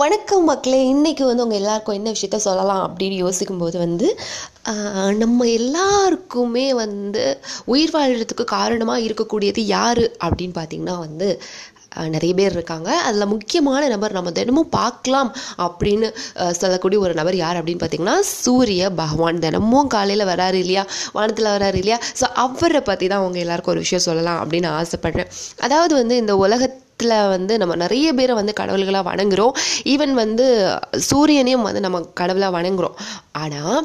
[0.00, 4.06] வணக்கம் மக்களே இன்றைக்கி வந்து உங்கள் எல்லாருக்கும் என்ன விஷயத்த சொல்லலாம் அப்படின்னு யோசிக்கும்போது வந்து
[5.22, 7.24] நம்ம எல்லாருக்குமே வந்து
[7.72, 11.28] உயிர் வாழ்கிறதுக்கு காரணமாக இருக்கக்கூடியது யார் அப்படின்னு பார்த்தீங்கன்னா வந்து
[12.14, 12.90] நிறைய பேர் இருக்காங்க.
[13.06, 15.30] அதில் முக்கியமான நபர் நம்ம தினமும் பார்க்கலாம்
[15.66, 16.08] அப்படின்னு
[16.60, 19.42] சொல்லக்கூடிய ஒரு நபர் யார் அப்படின்னு பார்த்தீங்கன்னா சூரிய பகவான்.
[19.44, 20.84] தினமும் காலையில் வராரு இல்லையா?
[21.16, 21.98] வானத்தில் வராரு இல்லையா?
[22.20, 25.30] ஸோ அவரை பற்றி தான் அவங்க எல்லாருக்கும் ஒரு விஷயம் சொல்லலாம் அப்படின்னு ஆசைப்பட்றேன்.
[25.68, 26.36] அதாவது வந்து இந்த
[27.02, 29.54] உலகத்தில் வந்து நம்ம நிறைய பேரை வந்து கடவுள்களாக வணங்குகிறோம்
[29.92, 30.46] ஈவன் வந்து
[31.08, 32.96] சூரியனையும் வந்து நம்ம கடவுளாக வணங்குகிறோம்
[33.42, 33.80] ஆனால்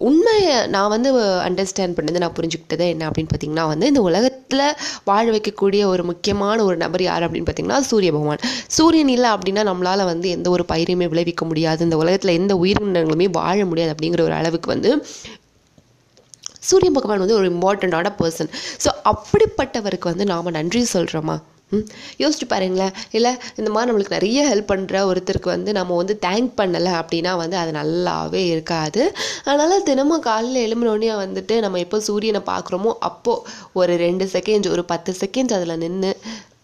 [0.00, 1.08] உண்மையை நான் வந்து
[1.48, 4.64] அண்டர்ஸ்டாண்ட் பண்ணது நான் புரிஞ்சுக்கிட்டது என்ன அப்படின்னு பார்த்தீங்கன்னா வந்து இந்த உலகத்தில்
[5.04, 8.42] வாழ வைக்கக்கூடிய ஒரு முக்கியமான ஒரு நபர் யார் அப்படின்னு பார்த்தீங்கன்னா சூரிய பகவான்.
[8.76, 11.80] சூரியன் இல்லை அப்படின்னா நம்மளால் வந்து எந்த ஒரு பயிரையுமே விளைவிக்க முடியாது.
[11.88, 14.92] இந்த உலகத்தில் எந்த உயிரினங்களுமே வாழ முடியாது அப்படிங்கிற ஒரு அளவுக்கு வந்து
[16.68, 18.52] சூரிய பகவான் வந்து ஒரு இம்பார்ட்டண்ட்டான பர்சன்
[18.84, 21.36] ஸோ அப்படிப்பட்டவருக்கு வந்து நாம் நன்றி சொல்கிறோமா
[22.22, 22.94] யோசிச்சு பாருங்களேன்.
[23.18, 27.58] இல்லை இந்த மாதிரி நம்மளுக்கு நிறைய ஹெல்ப் பண்ணுற ஒருத்தருக்கு வந்து நம்ம வந்து தேங்க் பண்ணலை அப்படின்னா வந்து
[27.62, 29.02] அது நல்லாவே இருக்காது.
[29.44, 35.12] அதனால் தினமும் காலையில் எழும்பினோடனே வந்துட்டு நம்ம எப்போ சூரியனை பார்க்குறோமோ அப்போது ஒரு ரெண்டு செகண்ட் ஒரு பத்து
[35.24, 36.12] செகண்ட் அதில் நின்று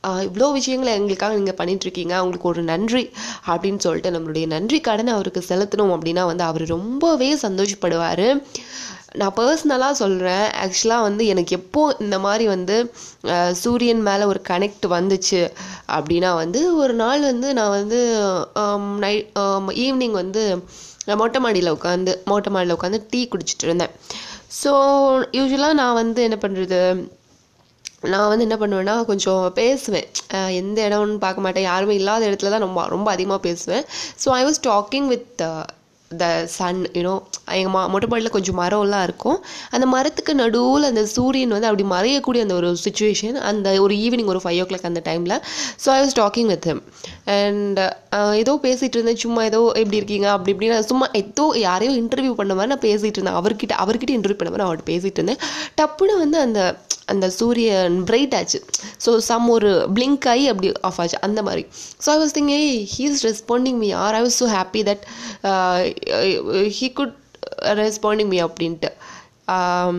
[0.05, 3.03] இவ்வளோ விஷயங்களை எங்களுக்காக நீங்கள் பண்ணிகிட்ருக்கீங்க அவங்களுக்கு ஒரு நன்றி
[3.53, 8.27] அப்படின்னு சொல்லிட்டு நம்மளுடைய நன்றி கடனை அவருக்கு செலுத்தணும் அப்படின்னா வந்து அவர் ரொம்பவே சந்தோஷப்படுவார்.
[9.21, 12.77] நான் பர்சனலாக சொல்கிறேன் ஆக்சுவலாக வந்து எனக்கு எப்போ இந்த மாதிரி வந்து
[13.63, 15.41] சூரியன் மேலே ஒரு கனெக்ட் வந்துச்சு
[15.97, 18.01] அப்படின்னா வந்து ஒரு நாள் வந்து நான் வந்து
[19.05, 19.29] நைட்
[19.87, 20.45] ஈவினிங் வந்து
[21.07, 23.95] நான் மொட்டை மாடியில் உட்காந்து மொட்டை மாடியில் உட்காந்து டீ குடிச்சிட்டு இருந்தேன்.
[24.63, 24.71] ஸோ
[25.39, 26.81] யூஸ்வலாக நான் வந்து என்ன பண்ணுறது
[28.03, 30.09] நான் வந்து என்ன பண்ணுவேன்னா கொஞ்சம் பேசுவேன்.
[30.61, 31.69] எந்த இடம்னு பார்க்க மாட்டேன்.
[31.71, 33.85] யாருமே இல்லாத இடத்துல தான் ரொம்ப ரொம்ப அதிகமாக பேசுவேன்.
[34.23, 35.29] So I was talking with
[36.11, 37.13] the son you know
[37.57, 39.37] எங்கள் மா மொட்டை மாடியில் கொஞ்சம் மரம்லாம் இருக்கும்.
[39.75, 44.41] அந்த மரத்துக்கு நடுவில் அந்த சூரியன் வந்து அப்படி மறையக்கூடிய அந்த ஒரு சுச்சுவேஷன் அந்த ஒரு ஈவினிங் ஒரு
[44.45, 45.37] ஃபைவ் ஓ கிளாக் அந்த டைமில்
[45.85, 46.83] so I was talking with him
[47.37, 47.81] and
[48.43, 49.23] ஏதோ பேசிகிட்டு இருந்தேன்.
[49.25, 50.29] சும்மா ஏதோ எப்படி இருக்கீங்க?
[50.35, 53.41] அப்படி இப்படி நான் சும்மா ஏதோ யாரையோ இன்டர்வியூ பண்ண மாதிரி நான் பேசிகிட்டு இருந்தேன்.
[53.43, 55.43] அவர்கிட்ட அவர்கிட்ட இன்டர்வியூ பண்ண மாதிரி நான் அவர்கிட்ட பேசிகிட்டு இருந்தேன்.
[55.81, 56.63] டப்புன்னு வந்து அந்த
[57.13, 58.61] அந்த சூரியன் பிரைட் ஆச்சு.
[59.05, 61.19] ஸோ சம் ஒரு பிளிங்க் ஆகி அப்படி ஆஃப் ஆச்சு.
[61.29, 61.65] அந்த மாதிரி.
[62.05, 62.51] So I was think
[62.95, 65.05] he is responding me or I was so happy that
[66.79, 67.17] he good
[67.85, 68.93] responding me அப்படின்ட்டு.
[69.53, 69.97] Um,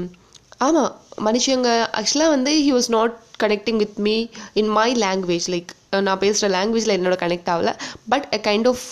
[0.66, 0.92] ஆமாம்
[1.28, 4.14] மனுஷங்க ஆக்சுவலாக வந்து he was not connecting with me
[4.60, 5.72] in my language like
[6.08, 7.70] நான் பேசுகிற லாங்குவேஜில் என்னோட கனெக்ட் ஆகல.
[8.12, 8.84] பட் a கைண்ட் ஆஃப்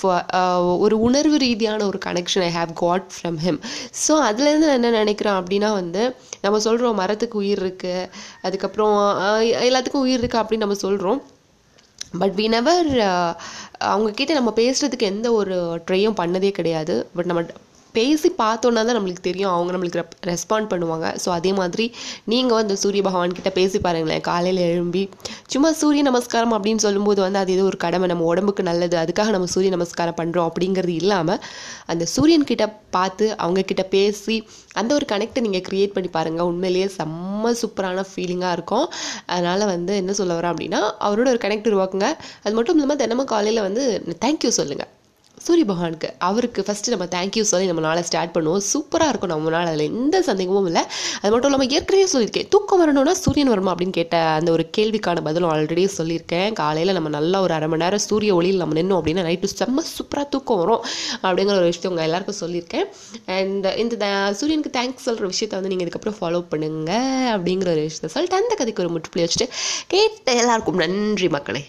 [0.85, 3.59] ஒரு உணர்வு ரீதியான ஒரு connection I have got from him
[4.01, 6.01] so அதுலேருந்து நான் என்ன நினைக்கிறேன் அப்படின்னா வந்து
[6.45, 8.09] நம்ம சொல்கிறோம் மரத்துக்கு உயிர் இருக்குது
[8.47, 8.97] அதுக்கப்புறம்
[9.67, 11.21] எல்லாத்துக்கும் உயிர் இருக்குது அப்படின்னு நம்ம சொல்கிறோம்
[12.21, 12.91] பட் வி நெவர்
[13.93, 15.55] அவங்கக்கிட்ட நம்ம பேசுகிறதுக்கு எந்த ஒரு
[15.87, 16.95] ட்ரையும் பண்ணதே கிடையாது.
[17.15, 17.43] பட் நம்ம
[17.97, 19.51] பேசி பார்த்தோன்னா தான் நம்மளுக்கு தெரியும்.
[19.55, 21.07] அவங்க நம்மளுக்கு ரெஸ்பாண்ட் பண்ணுவாங்க.
[21.23, 21.85] ஸோ அதே மாதிரி
[22.33, 24.23] நீங்கள் வந்து சூரிய பகவான் கிட்ட பேசி பாருங்களேன்.
[24.29, 25.03] காலையில் எழும்பி
[25.53, 28.07] சும்மா சூரிய நமஸ்காரம் அப்படின்னு சொல்லும்போது வந்து அது ஏதோ ஒரு கடமை.
[28.13, 28.97] நம்ம உடம்புக்கு நல்லது.
[29.03, 31.41] அதுக்காக நம்ம சூரிய நமஸ்காரம் பண்ணுறோம் அப்படிங்கிறது இல்லாமல்
[31.93, 32.67] அந்த சூரியன்கிட்ட
[32.97, 34.37] பார்த்து அவங்கக்கிட்ட பேசி
[34.79, 38.87] அந்த ஒரு கனெக்டை நீங்கள் க்ரியேட் பண்ணி பாருங்கள் உண்மையிலேயே செம்ம சூப்பரான ஃபீலிங்காக இருக்கும்.
[39.33, 42.09] அதனால் வந்து என்ன சொல்ல வரேன் அப்படின்னா அவரோட ஒரு கனெக்ட் உருவாக்குங்க.
[42.45, 43.83] அது மட்டும் இல்லாமல் தினமும் காலையில் வந்து
[44.25, 44.91] தேங்க்யூ சொல்லுங்கள்
[45.39, 48.61] சூரிய பகவானுக்கு அவருக்கு ஃபஸ்ட்டு நம்ம தேங்க்யூ சொல்லி நம்ம நாளை ஸ்டார்ட் பண்ணுவோம்.
[48.73, 49.29] சூப்பராக இருக்கும்.
[49.29, 50.81] நம்ம நாள் அதில் எந்த சந்தேகமும் இல்லை.
[51.21, 52.47] அது மட்டும் இல்லாமல் ஏற்கனவே சொல்லியிருக்கேன்.
[52.47, 56.53] தூக்கம் வரணும்னா சூரியன் வருமா அப்படின்னு கேட்ட அந்த ஒரு கேள்விக்கான பதிலும் ஆல்ரெடி சொல்லியிருக்கேன்.
[56.53, 60.29] காலையில் நம்ம நல்லா ஒரு அரை மணி நேரம் சூரிய ஒளியில் நம்ம நின்னோம் அப்படின்னா நைட்டு செம்ம சூப்பராக
[60.29, 60.85] தூக்கம் வரும்
[61.23, 62.83] அப்படிங்கிற ஒரு விஷயம் உங்கள் எல்லாருக்கும் சொல்லியிருக்கேன்.
[63.25, 66.91] அண்ட் இந்த த- சூரியனுக்கு தேங்க்ஸ் சொல்கிற விஷயத்த வந்து நீங்கள் இதுக்கப்புறம் ஃபாலோ பண்ணுங்க
[67.35, 69.49] அப்படிங்கிற ஒரு விஷயத்தை சொல்லிட்டு அந்த கதைக்கு ஒரு முற்றுப்புள்ளி வச்சுட்டு
[69.87, 71.65] கேட்ட எல்லாருக்கும் நன்றி மக்களே.